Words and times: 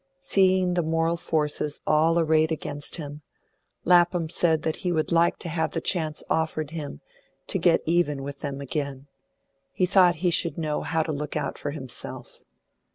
Seeing 0.19 0.73
the 0.73 0.81
moral 0.81 1.15
forces 1.15 1.79
all 1.85 2.17
arrayed 2.17 2.51
against 2.51 2.95
him, 2.95 3.21
Lapham 3.85 4.29
said 4.29 4.63
that 4.63 4.77
he 4.77 4.91
would 4.91 5.11
like 5.11 5.37
to 5.37 5.47
have 5.49 5.73
the 5.73 5.79
chance 5.79 6.23
offered 6.27 6.71
him 6.71 7.01
to 7.45 7.59
get 7.59 7.83
even 7.85 8.23
with 8.23 8.39
them 8.39 8.61
again; 8.61 9.05
he 9.71 9.85
thought 9.85 10.15
he 10.25 10.31
should 10.31 10.57
know 10.57 10.81
how 10.81 11.03
to 11.03 11.11
look 11.13 11.35
out 11.37 11.59
for 11.59 11.69
himself. 11.69 12.41